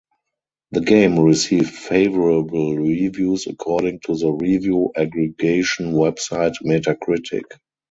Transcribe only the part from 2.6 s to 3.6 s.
reviews